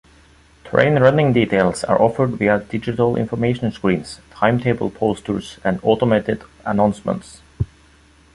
[0.63, 7.41] Train running details are offered via digital information screens, timetable posters and automated announcements.